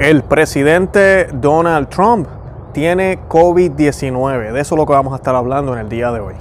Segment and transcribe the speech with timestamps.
[0.00, 2.26] El presidente Donald Trump
[2.72, 4.50] tiene COVID-19.
[4.50, 6.34] De eso es lo que vamos a estar hablando en el día de hoy.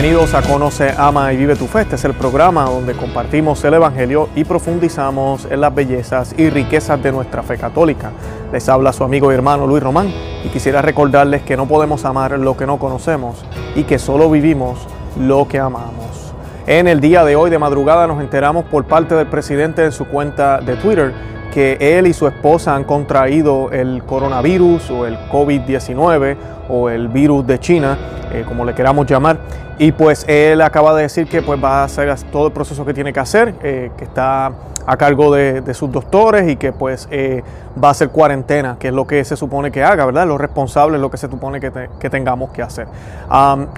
[0.00, 1.80] Bienvenidos a Conoce, Ama y Vive tu Fe.
[1.80, 7.02] Este es el programa donde compartimos el Evangelio y profundizamos en las bellezas y riquezas
[7.02, 8.12] de nuestra fe católica.
[8.52, 10.06] Les habla su amigo y hermano Luis Román
[10.44, 13.44] y quisiera recordarles que no podemos amar lo que no conocemos
[13.74, 14.78] y que solo vivimos
[15.18, 16.32] lo que amamos.
[16.68, 20.04] En el día de hoy de madrugada nos enteramos por parte del presidente en su
[20.04, 21.12] cuenta de Twitter
[21.52, 26.36] que él y su esposa han contraído el coronavirus o el COVID-19
[26.68, 27.98] o el virus de China,
[28.32, 29.38] eh, como le queramos llamar.
[29.78, 32.92] Y pues él acaba de decir que pues va a hacer todo el proceso que
[32.92, 34.52] tiene que hacer, eh, que está
[34.86, 37.42] a cargo de, sus doctores y que pues eh,
[37.82, 40.26] va a hacer cuarentena, que es lo que se supone que haga, ¿verdad?
[40.26, 42.88] Lo responsable es lo que se supone que, que tengamos que hacer.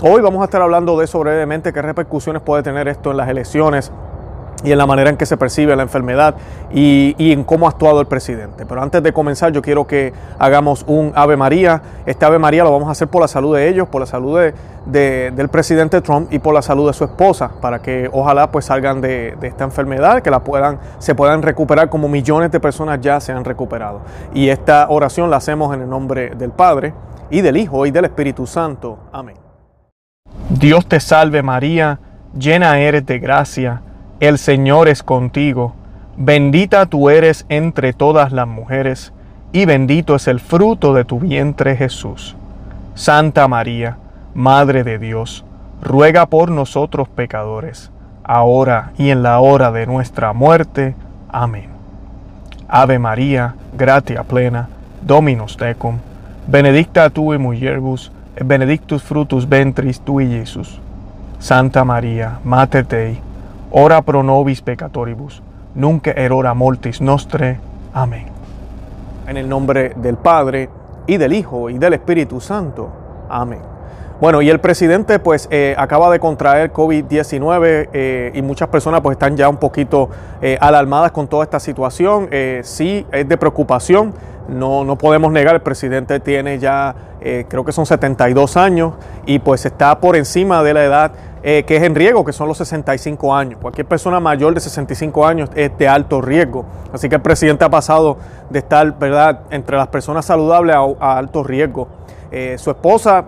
[0.03, 3.29] hoy vamos a estar hablando de eso brevemente, qué repercusiones puede tener esto en las
[3.29, 3.91] elecciones
[4.63, 6.35] y en la manera en que se percibe la enfermedad
[6.73, 8.67] y, en cómo ha actuado el presidente.
[8.67, 11.83] Pero antes de comenzar yo quiero que hagamos un Ave María.
[12.07, 14.39] Este Ave María lo vamos a hacer por la salud de ellos, por la salud
[14.87, 18.67] de, del presidente Trump y por la salud de su esposa, para que ojalá pues
[18.67, 23.21] salgan de, esta enfermedad, que la puedan, se puedan recuperar como millones de personas ya
[23.21, 24.01] se han recuperado.
[24.35, 26.93] Y esta oración la hacemos en el nombre del Padre
[27.31, 28.99] y del Hijo y del Espíritu Santo.
[29.13, 29.37] Amén.
[30.51, 31.99] Dios te salve María,
[32.37, 33.83] llena eres de gracia
[34.21, 35.75] el Señor es contigo,
[36.17, 39.13] bendita tú eres entre todas las mujeres,
[39.53, 42.37] y bendito es el fruto de tu vientre Jesús.
[42.95, 43.97] Santa María,
[44.35, 45.45] Madre de Dios,
[45.83, 47.91] ruega por nosotros pecadores,
[48.23, 50.95] ahora y en la hora de nuestra muerte.
[51.31, 51.71] Amén.
[52.69, 54.69] Ave María, gratia plena,
[55.03, 55.99] Dominus tecum,
[56.47, 60.79] benedicta tu in mulieribus, benedictus frutus ventris tui, Jesús.
[61.39, 63.19] Santa María, Mater Dei,
[63.71, 65.43] ora pro nobis peccatoribus,
[65.75, 67.59] nunc erora mortis nostre.
[67.93, 68.27] Amén.
[69.27, 70.69] En el nombre del Padre,
[71.07, 72.89] y del Hijo, y del Espíritu Santo.
[73.29, 73.61] Amén.
[74.21, 79.15] Bueno, y el presidente pues eh, acaba de contraer COVID-19 eh, y muchas personas pues
[79.15, 80.11] están ya un poquito
[80.43, 82.29] eh, alarmadas con toda esta situación.
[82.63, 84.13] sí, es de preocupación.
[84.49, 88.95] No, no podemos negar, el presidente tiene ya, creo que son 72 años
[89.25, 92.59] y pues está por encima de la edad que es en riesgo, que son los
[92.59, 93.59] 65 años.
[93.61, 96.65] Cualquier persona mayor de 65 años es de alto riesgo.
[96.93, 98.19] Así que el presidente ha pasado
[98.51, 101.89] de estar, ¿verdad?, entre las personas saludables a, alto riesgo.
[102.57, 103.25] su esposa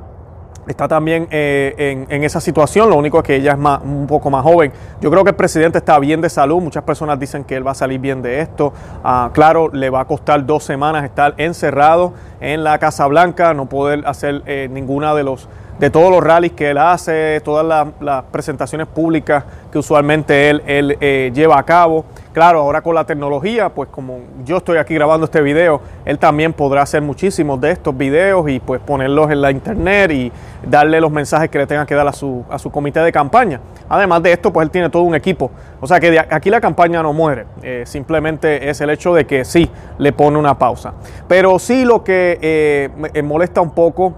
[0.66, 4.30] está también eh, en, esa situación, lo único es que ella es más, un poco
[4.30, 4.72] más joven.
[5.00, 7.72] Yo creo que el presidente está bien de salud, muchas personas dicen que él va
[7.72, 8.72] a salir bien de esto.
[9.02, 13.66] Ah, claro, le va a costar dos semanas estar encerrado en la Casa Blanca, no
[13.66, 15.48] poder hacer eh, ninguna de los
[15.78, 20.96] de todos los rallies que él hace, todas las, presentaciones públicas que usualmente él, él
[21.00, 22.04] eh, lleva a cabo.
[22.32, 26.54] Claro, ahora con la tecnología, pues como yo estoy aquí grabando este video, él también
[26.54, 30.32] podrá hacer muchísimos de estos videos y pues ponerlos en la internet y
[30.66, 33.60] darle los mensajes que le tenga que dar a su, a su comité de campaña.
[33.88, 35.50] Además de esto, pues él tiene todo un equipo.
[35.80, 39.44] O sea que aquí la campaña no muere, eh, simplemente es el hecho de que
[39.44, 40.94] sí, le pone una pausa.
[41.28, 44.14] Pero sí lo que eh, me molesta un poco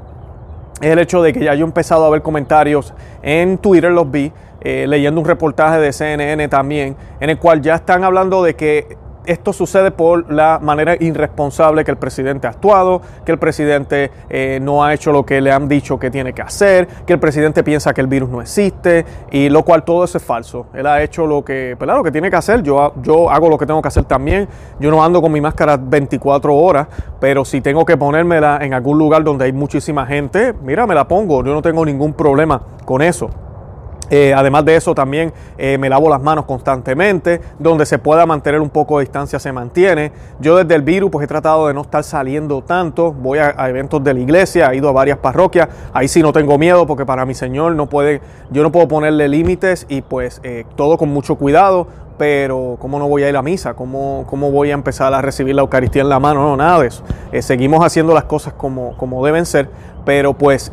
[0.81, 4.11] es el hecho de que ya yo he empezado a ver comentarios en Twitter, los
[4.11, 8.55] vi, eh, leyendo un reportaje de CNN también, en el cual ya están hablando de
[8.55, 8.97] que
[9.27, 14.59] esto sucede por la manera irresponsable que el presidente ha actuado, que el presidente eh,
[14.61, 17.62] no ha hecho lo que le han dicho que tiene que hacer, que el presidente
[17.62, 20.67] piensa que el virus no existe, y lo cual todo eso es falso.
[20.75, 23.59] Él ha hecho lo que, pues, lo que tiene que hacer, yo, yo hago lo
[23.59, 24.49] que tengo que hacer también.
[24.81, 26.89] Yo no ando con mi máscara 24 horas,
[27.21, 31.06] pero si tengo que ponérmela en algún lugar donde hay muchísima gente, mira, me la
[31.06, 33.31] pongo, yo no tengo ningún problema con eso.
[34.11, 38.61] Eh, además de eso, también eh, me lavo las manos constantemente, donde se pueda mantener
[38.61, 40.13] un poco de distancia se mantiene.
[40.41, 44.03] Yo desde el virus pues he tratado de no estar saliendo tanto, voy a, eventos
[44.05, 47.25] de la iglesia, he ido a varias parroquias, ahí sí no tengo miedo porque para
[47.25, 48.21] mi Señor no puede,
[48.51, 51.87] yo no puedo ponerle límites y pues eh, todo con mucho cuidado,
[52.19, 53.75] pero ¿cómo no voy a ir a misa?
[53.75, 56.43] ¿Cómo, ¿Cómo, voy a empezar a recibir la Eucaristía en la mano?
[56.43, 57.03] No, nada de eso.
[57.41, 59.69] seguimos haciendo las cosas como, como deben ser,
[60.05, 60.71] pero pues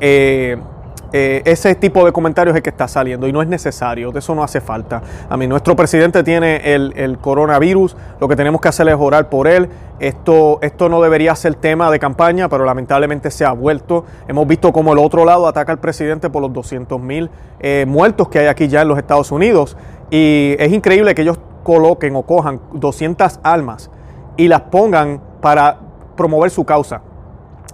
[1.13, 4.19] eh, ese tipo de comentarios es el que está saliendo y no es necesario, de
[4.19, 5.01] eso no hace falta.
[5.29, 9.47] A mí, nuestro presidente tiene el, coronavirus, lo que tenemos que hacer es orar por
[9.47, 9.69] él.
[9.99, 14.05] Esto, esto no debería ser tema de campaña, pero lamentablemente se ha vuelto.
[14.27, 17.29] Hemos visto cómo el otro lado ataca al presidente por los 200 mil
[17.59, 19.77] eh, muertos que hay aquí ya en los Estados Unidos.
[20.09, 23.91] Y es increíble que ellos coloquen o cojan 200 almas
[24.37, 25.77] y las pongan para
[26.15, 27.01] promover su causa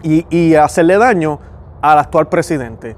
[0.04, 1.40] y hacerle daño
[1.82, 2.96] al actual presidente.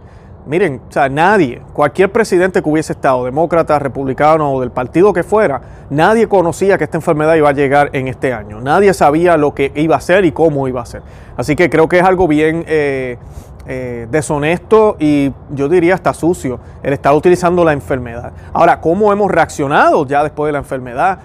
[0.50, 5.22] Miren, o sea, nadie, cualquier presidente que hubiese estado, demócrata, republicano o del partido que
[5.22, 5.62] fuera,
[5.92, 8.60] nadie conocía que esta enfermedad iba a llegar en este año.
[8.60, 11.04] Nadie sabía lo que iba a ser y cómo iba a ser.
[11.38, 13.20] Así que creo que es algo bien eh,
[13.68, 18.34] eh, deshonesto y yo diría hasta sucio el estar utilizando la enfermedad.
[18.52, 21.20] Ahora, ¿cómo hemos reaccionado ya después de la enfermedad?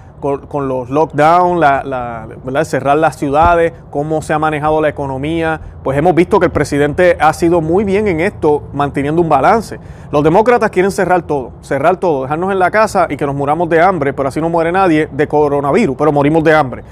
[0.49, 6.15] Con, los lockdowns, la, cerrar las ciudades, cómo se ha manejado la economía, pues hemos
[6.15, 9.79] visto que el presidente ha sido muy bien en esto, manteniendo un balance.
[10.11, 13.69] Los demócratas quieren cerrar todo, cerrar todo, dejarnos en la casa y que nos muramos
[13.69, 16.85] de hambre, pero así no muere nadie de coronavirus, pero morimos de hambre.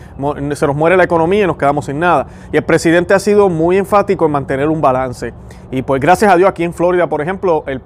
[0.55, 2.27] Se nos muere la economía y nos quedamos sin nada.
[2.53, 5.33] Y el presidente ha sido muy enfático en mantener un balance.
[5.71, 7.81] Y pues gracias a Dios aquí en Florida, por ejemplo, el,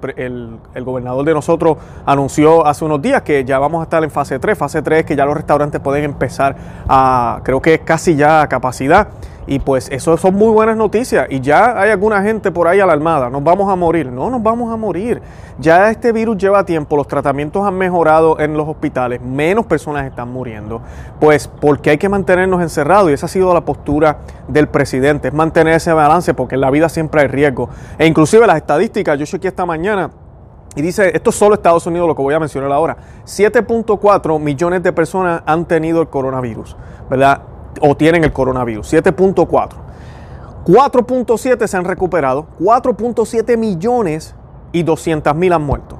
[0.73, 4.39] el, gobernador de nosotros anunció hace unos días que ya vamos a estar en fase
[4.39, 4.57] 3.
[4.57, 6.55] Fase 3 es que ya los restaurantes pueden empezar
[6.87, 9.09] a, creo que casi ya a capacidad.
[9.49, 11.25] Y pues eso son muy buenas noticias.
[11.29, 13.29] Y ya hay alguna gente por ahí alarmada.
[13.29, 14.11] Nos vamos a morir.
[14.11, 15.21] No nos vamos a morir.
[15.57, 16.97] Ya este virus lleva tiempo.
[16.97, 19.21] Los tratamientos han mejorado en los hospitales.
[19.21, 20.81] Menos personas están muriendo.
[21.21, 23.09] Pues porque hay que mantenernos encerrados.
[23.09, 24.17] Y esa ha sido la postura
[24.49, 25.29] del presidente.
[25.29, 27.69] Es mantener ese balance porque en la vida siempre hay riesgo.
[27.97, 29.17] E inclusive las estadísticas.
[29.17, 30.11] Yo chequeé esta mañana.
[30.75, 32.97] Y dice, esto es solo Estados Unidos, lo que voy a mencionar ahora.
[33.25, 36.75] 7.4 millones de personas han tenido el coronavirus,
[37.09, 37.41] ¿verdad?
[37.81, 38.93] o tienen el coronavirus.
[38.93, 39.69] 7.4.
[40.65, 44.35] 4.7 se han recuperado, 4.7 millones
[44.71, 45.97] y 200 mil han muerto.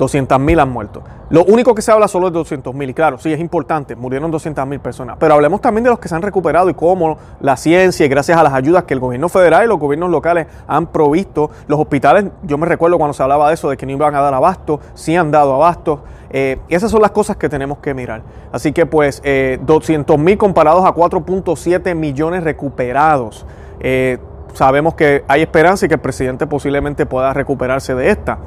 [0.00, 1.02] 200 mil han muerto.
[1.28, 2.88] Lo único que se habla solo es de 200 mil.
[2.88, 5.16] Y claro, sí, es importante, murieron 200 mil personas.
[5.20, 8.38] Pero hablemos también de los que se han recuperado y cómo la ciencia y gracias
[8.38, 11.50] a las ayudas que el gobierno federal y los gobiernos locales han provisto.
[11.68, 14.22] Los hospitales, yo me recuerdo cuando se hablaba de eso, de que no iban a
[14.22, 16.02] dar abasto, sí han dado abasto.
[16.30, 18.22] Eh, esas son las cosas que tenemos que mirar.
[18.52, 19.22] Así que pues
[19.60, 23.44] 200 eh, mil comparados a 4.7 millones recuperados.
[23.80, 24.18] Eh,
[24.54, 28.38] sabemos que hay esperanza y que el presidente posiblemente pueda recuperarse de esta.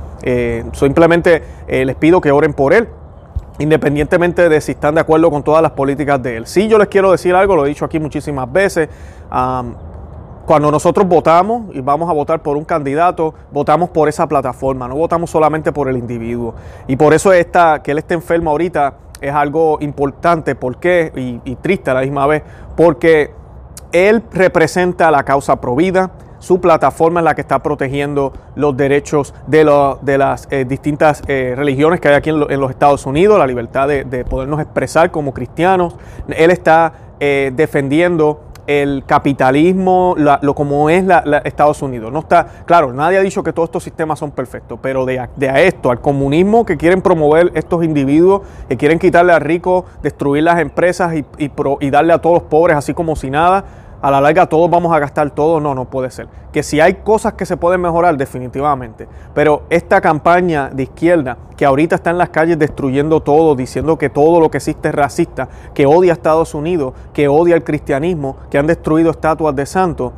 [0.74, 2.88] simplemente les pido que oren por él,
[3.60, 6.48] independientemente de si están de acuerdo con todas las políticas de él.
[6.48, 8.90] Sí, yo les quiero decir algo, lo he dicho aquí muchísimas veces.
[10.46, 14.96] Cuando nosotros votamos y vamos a votar por un candidato, votamos por esa plataforma, no
[14.96, 16.54] votamos solamente por el individuo.
[16.86, 21.40] Y por eso esta, que él esté enfermo ahorita es algo importante, ¿por qué?
[21.46, 22.44] Y, triste a la misma vez,
[22.76, 23.32] porque
[23.94, 26.12] él representa la causa provida,
[26.44, 32.02] su plataforma es la que está protegiendo los derechos de, las eh, distintas eh, religiones
[32.02, 35.96] que hay aquí en, los Estados Unidos, la libertad de, podernos expresar como cristianos.
[36.28, 36.92] Él está
[37.22, 42.12] eh, defendiendo el capitalismo, lo como es la, Estados Unidos.
[42.12, 45.62] No está, claro, nadie ha dicho que todos estos sistemas son perfectos, pero de a,
[45.62, 50.60] esto, al comunismo que quieren promover estos individuos, que quieren quitarle a ricos, destruir las
[50.60, 53.64] empresas y, y darle a todos los pobres así como si nada,
[54.04, 56.28] a la larga todos vamos a gastar todo, no, no puede ser.
[56.52, 59.08] Que si hay cosas que se pueden mejorar, definitivamente.
[59.34, 64.10] Pero esta campaña de izquierda, que ahorita está en las calles destruyendo todo, diciendo que
[64.10, 68.36] todo lo que existe es racista, que odia a Estados Unidos, que odia el cristianismo,
[68.52, 70.12] que han destruido estatuas de santos,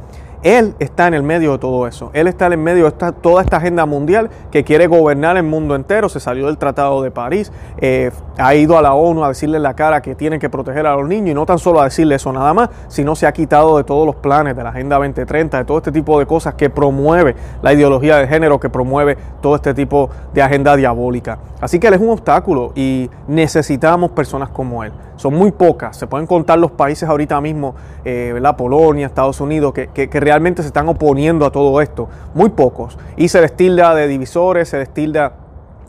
[0.46, 2.12] él está en el medio de todo eso.
[2.14, 5.74] Él está en el medio de toda esta agenda mundial que quiere gobernar el mundo
[5.74, 6.08] entero.
[6.08, 9.64] Se salió del Tratado de París, eh, ha ido a la ONU a decirle en
[9.64, 12.14] la cara que tienen que proteger a los niños y no tan solo a decirle
[12.14, 15.58] eso nada más, sino se ha quitado de todos los planes de la Agenda 2030,
[15.58, 19.56] de todo este tipo de cosas que promueve la ideología de género, que promueve todo
[19.56, 21.40] este tipo de agenda diabólica.
[21.60, 25.98] Así que él es un obstáculo y necesitamos personas como él son muy pocas.
[25.98, 28.56] Se pueden contar los países ahorita mismo, eh, ¿verdad?
[28.56, 32.10] Polonia, Estados Unidos, que, realmente se están oponiendo a todo esto.
[32.34, 32.98] Muy pocos.
[33.18, 35.34] Y se destilda de divisores, se destilda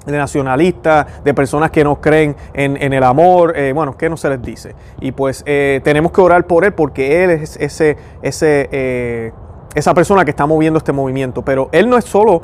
[0.06, 4.28] de nacionalistas, de personas que no creen en, el amor, eh, bueno, ¿qué no se
[4.28, 4.74] les dice?
[5.00, 9.32] Y pues eh, tenemos que orar por él porque él es ese, ese,
[9.74, 11.42] esa persona que está moviendo este movimiento.
[11.42, 12.42] Pero él no es solo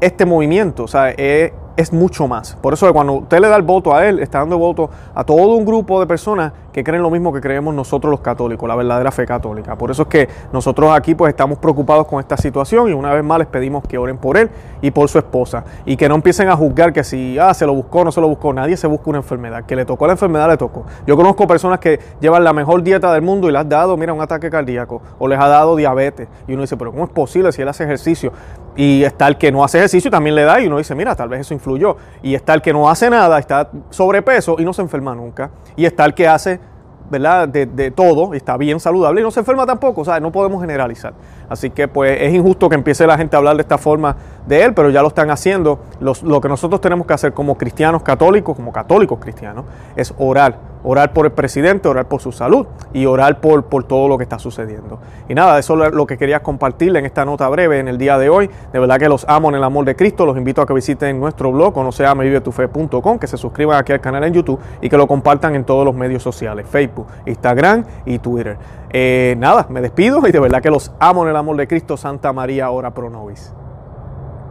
[0.00, 2.56] este movimiento, o sea, es es mucho más.
[2.60, 5.54] Por eso cuando usted le da el voto a él, está dando voto a todo
[5.54, 9.10] un grupo de personas que creen lo mismo que creemos nosotros los católicos, la verdadera
[9.10, 9.76] fe católica.
[9.76, 13.24] Por eso es que nosotros aquí pues estamos preocupados con esta situación y una vez
[13.24, 14.48] más les pedimos que oren por él
[14.80, 17.74] y por su esposa y que no empiecen a juzgar que si ah, se lo
[17.74, 20.48] buscó no se lo buscó, nadie se busca una enfermedad, que le tocó la enfermedad
[20.48, 20.84] le tocó.
[21.04, 24.12] Yo conozco personas que llevan la mejor dieta del mundo y le has dado, mira,
[24.12, 27.50] un ataque cardíaco o les ha dado diabetes y uno dice, pero ¿cómo es posible
[27.50, 28.32] si él hace ejercicio?
[28.76, 31.16] Y está el que no hace ejercicio y también le da y uno dice, mira,
[31.16, 31.96] tal vez eso influyó.
[32.22, 35.50] Y está el que no hace nada, está sobrepeso y no se enferma nunca.
[35.74, 36.60] Y está el que hace
[37.10, 37.48] ¿verdad?
[37.48, 40.60] De, de, todo, está bien saludable y no se enferma tampoco, o sea, no podemos
[40.60, 41.14] generalizar.
[41.48, 44.64] Así que pues es injusto que empiece la gente a hablar de esta forma de
[44.64, 45.80] él, pero ya lo están haciendo.
[46.00, 49.64] lo que nosotros tenemos que hacer como cristianos católicos, como católicos cristianos,
[49.96, 50.58] es orar,
[50.90, 54.22] orar por el presidente, orar por su salud y orar por, por todo lo que
[54.22, 54.98] está sucediendo.
[55.28, 58.16] Y nada, eso es lo que quería compartirle en esta nota breve en el día
[58.16, 58.48] de hoy.
[58.72, 60.24] De verdad que los amo en el amor de Cristo.
[60.24, 64.32] Los invito a que visiten nuestro blog, conoceamevivetufe.com, que se suscriban aquí al canal en
[64.32, 68.56] YouTube y que lo compartan en todos los medios sociales, Facebook, Instagram y Twitter.
[68.90, 71.98] Eh, nada, me despido y de verdad que los amo en el amor de Cristo.
[71.98, 73.52] Santa María, ora pro nobis.